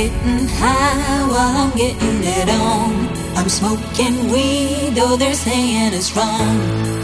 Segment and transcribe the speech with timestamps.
[0.00, 2.90] getting high while I'm getting it on.
[3.36, 6.56] I'm smoking weed, though they're saying it's wrong.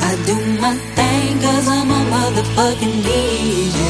[0.08, 3.80] I do my thing, cause I'm a motherfucking DJ.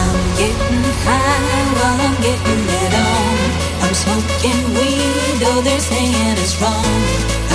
[0.00, 3.36] I'm getting high while I'm getting it on.
[3.84, 6.98] I'm smoking weed, though they're saying it's wrong.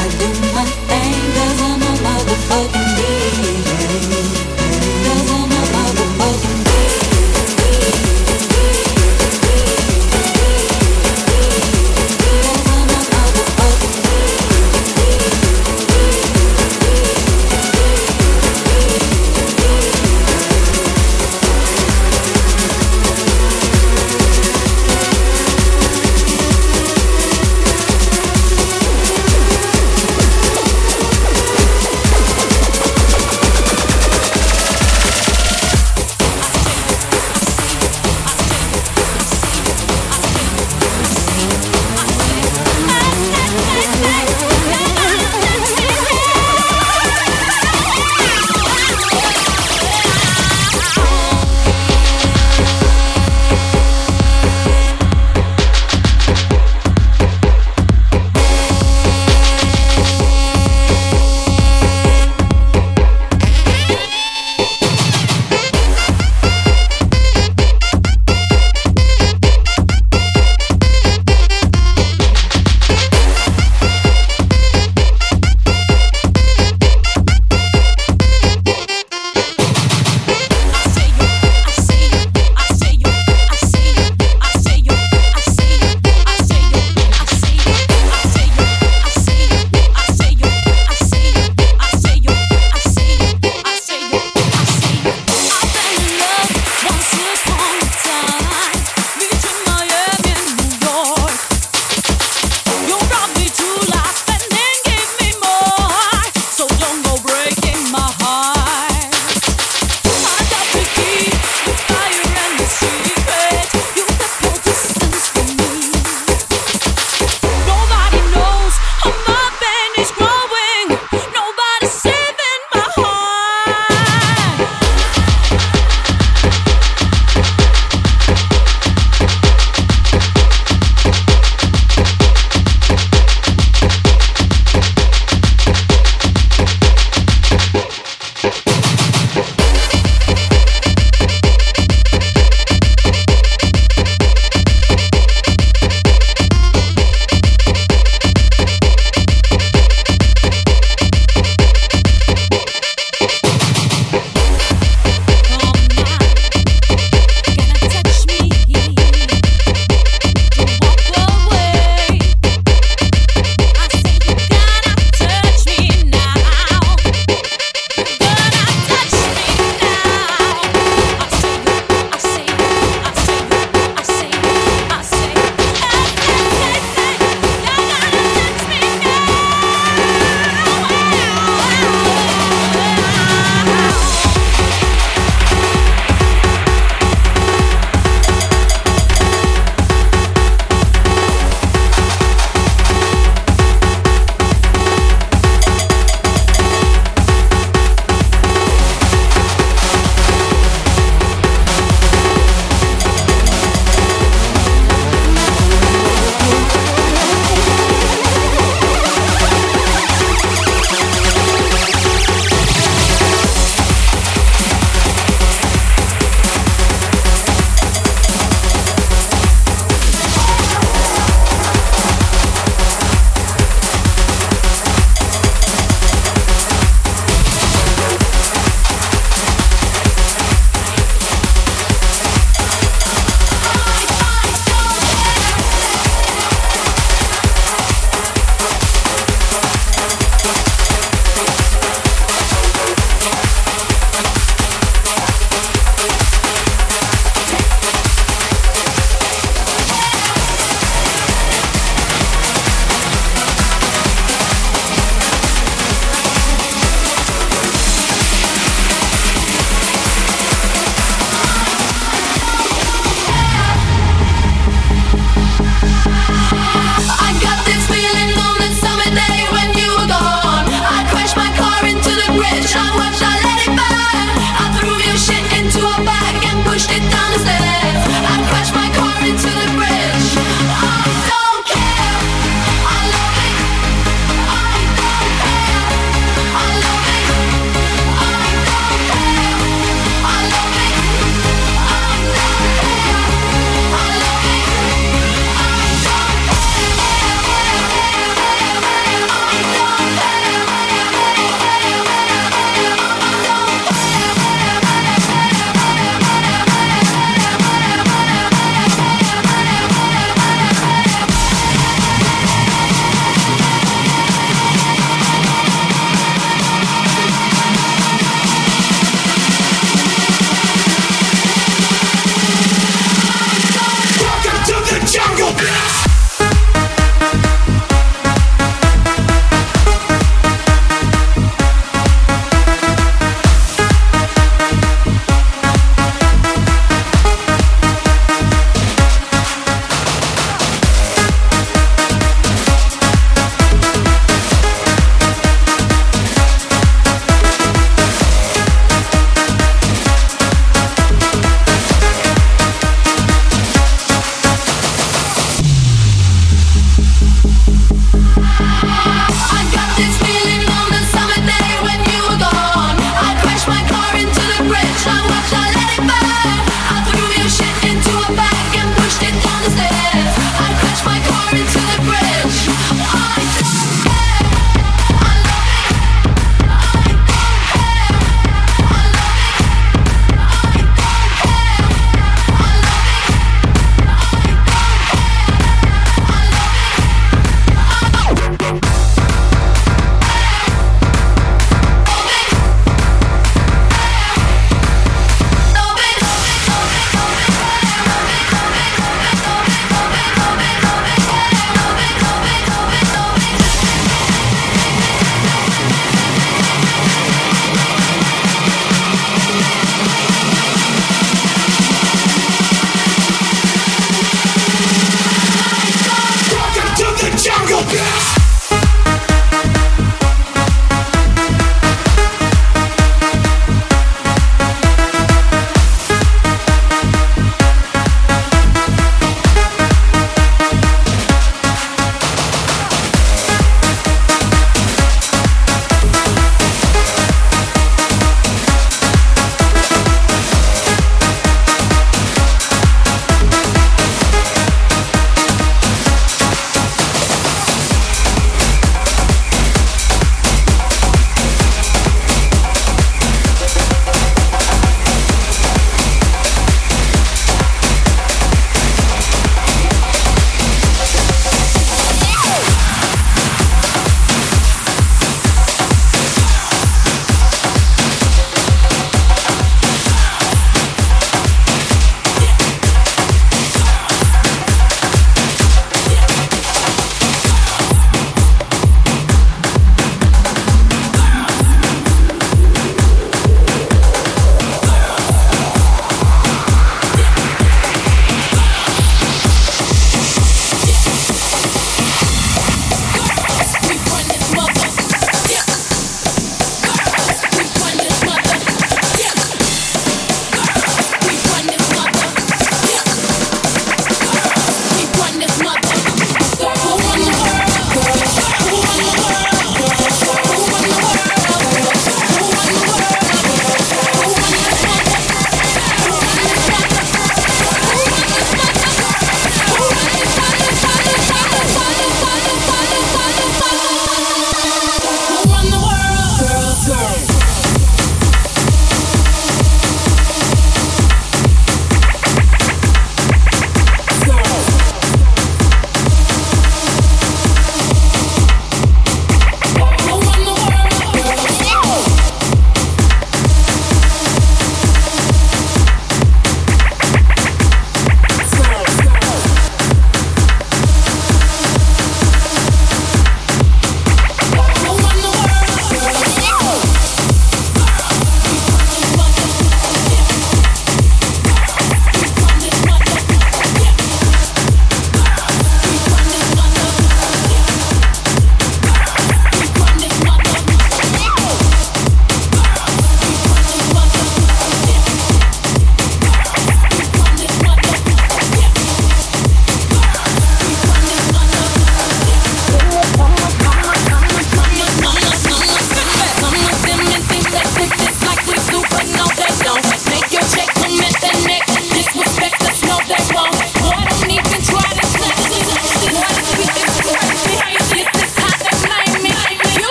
[0.00, 4.41] I do my thing, cause I'm a motherfucking DJ.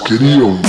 [0.00, 0.63] queriam?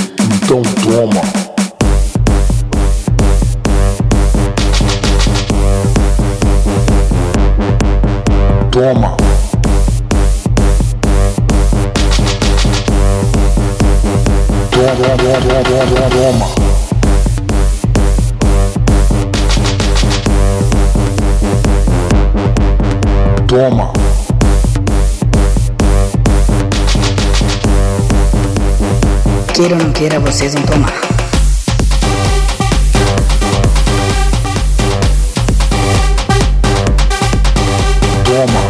[29.56, 30.92] Queira ou não queira, vocês vão tomar.
[38.26, 38.60] Toma.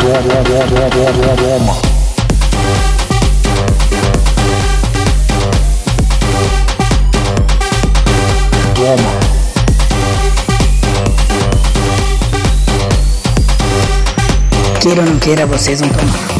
[0.00, 1.29] Toma.
[15.20, 16.39] mentira vocês vão tomar.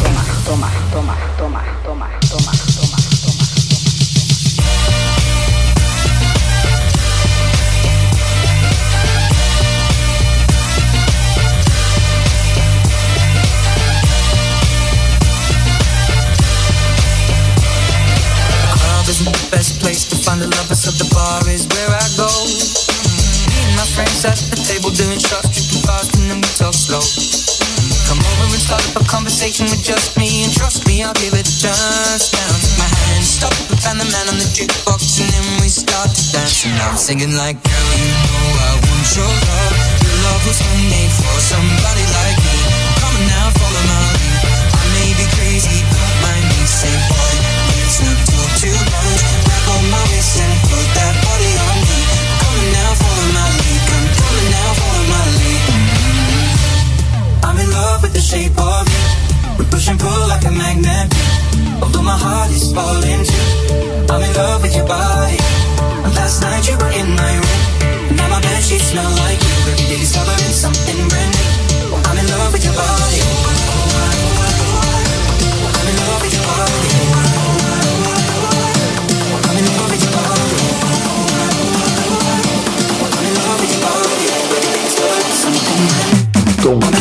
[37.40, 37.69] like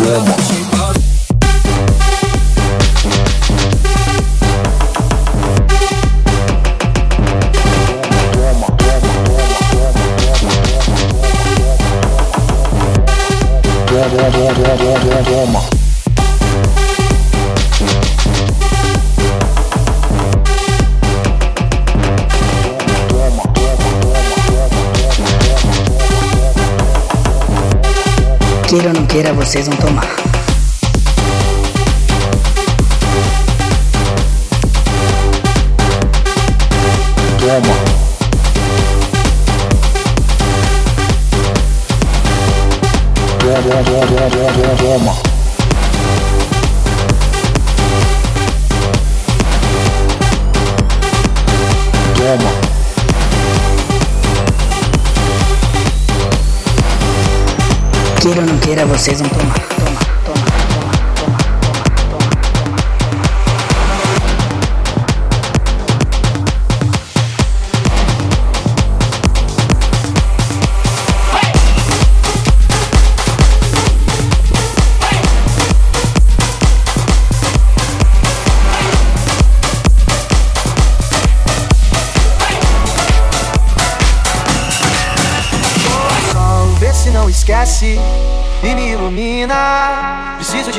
[0.02, 0.60] warmer.
[28.70, 30.06] Queira ou não queira, vocês vão tomar.
[37.40, 37.74] Toma.
[43.40, 45.29] Toma, toma, toma, toma, toma.
[58.70, 59.54] quinta-feira vocês vão tomar.
[59.54, 60.60] tomar, tomar.
[87.30, 87.98] esquece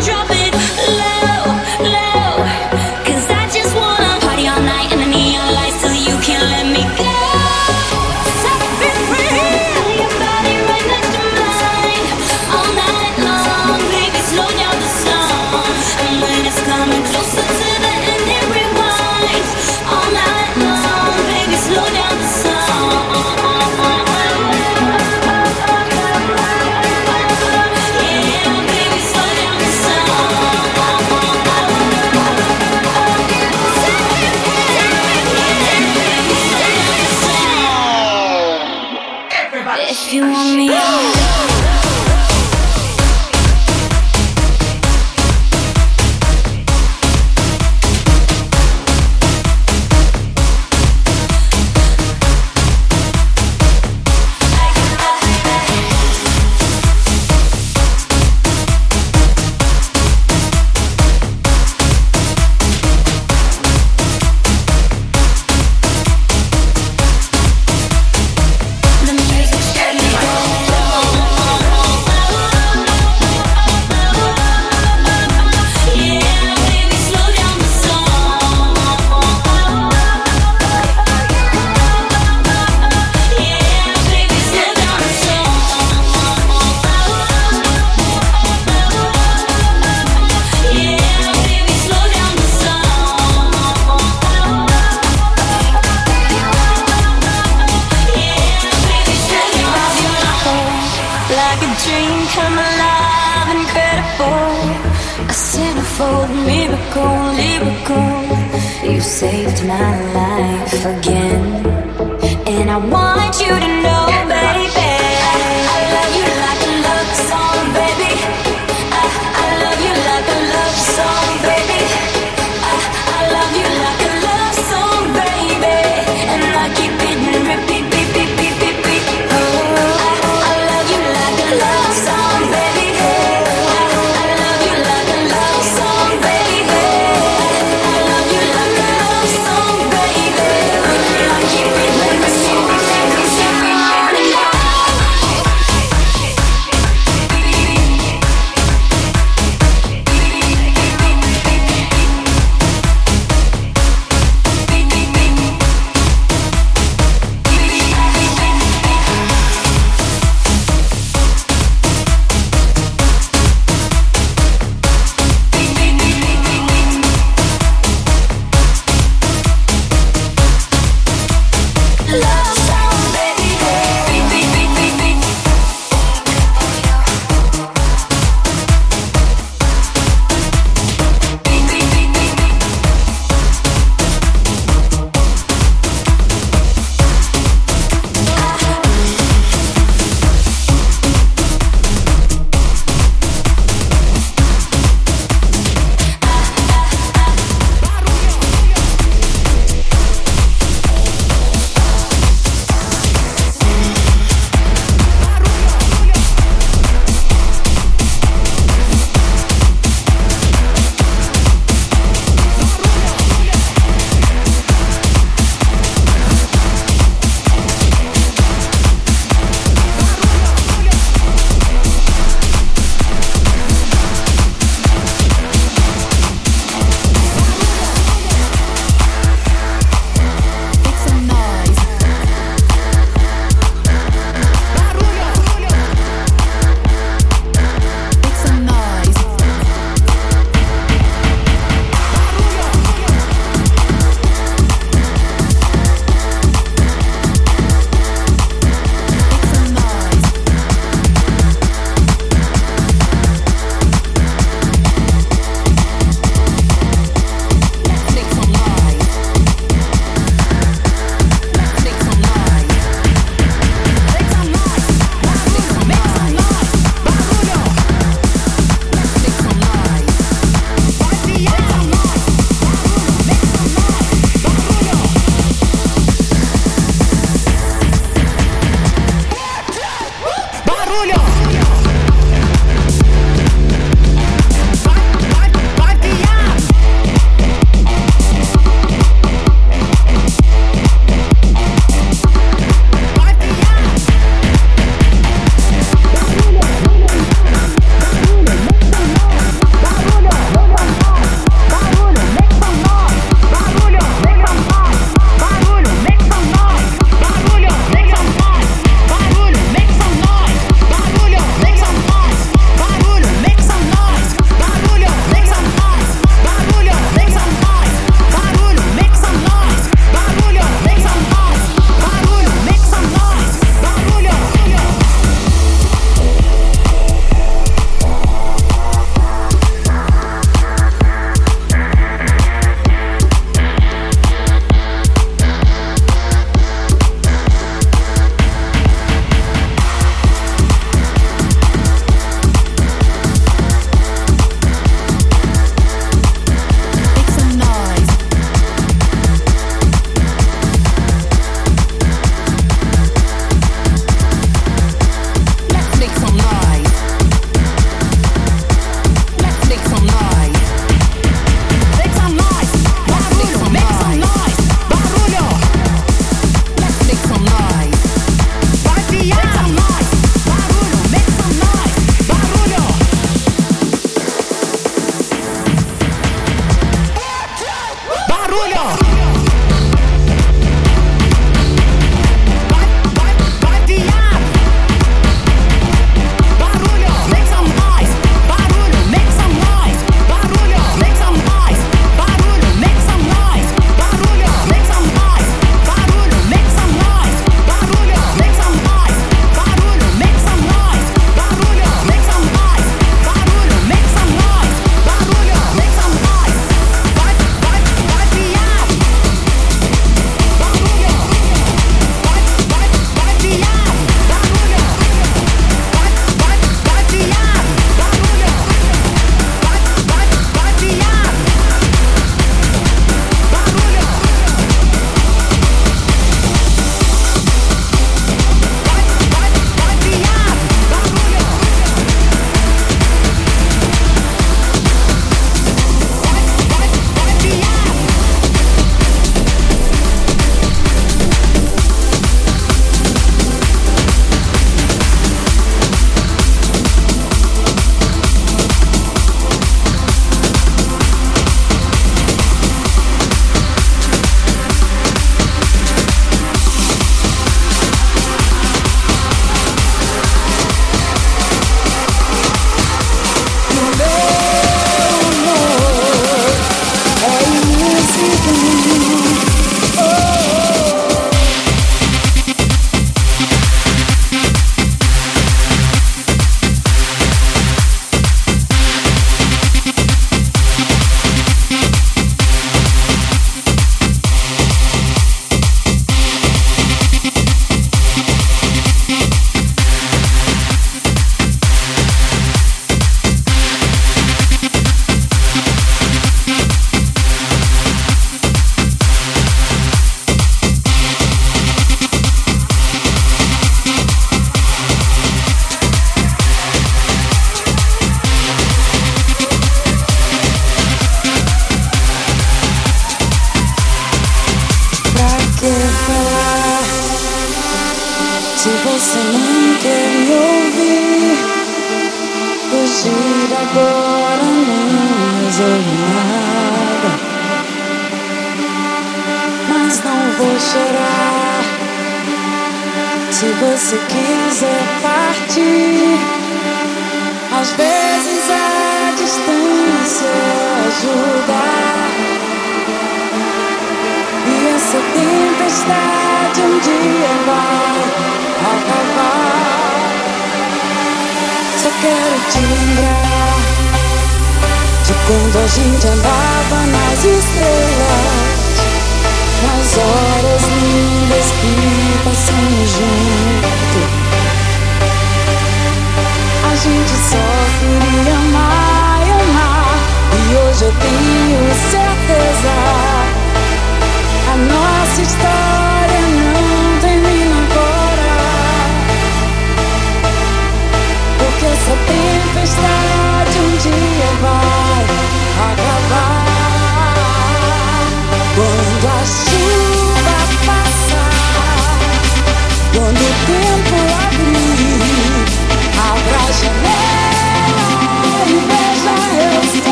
[0.00, 0.37] drop it.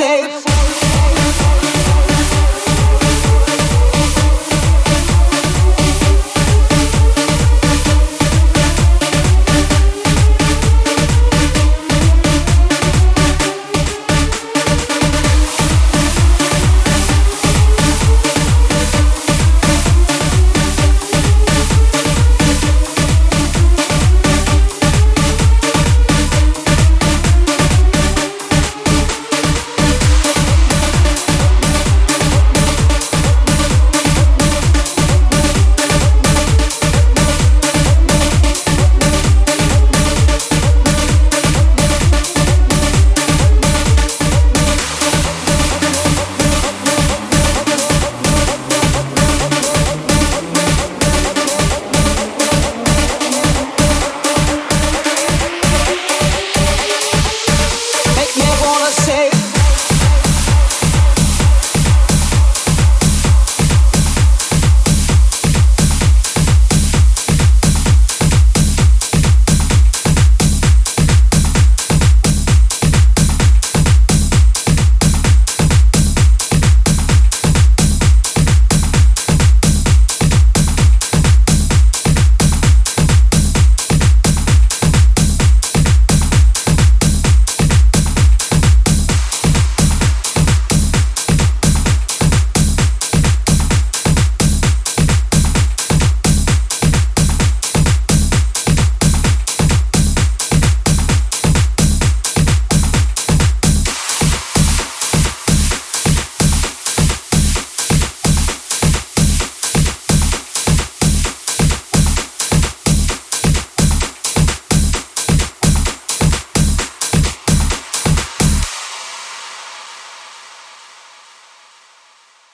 [0.00, 0.99] safe.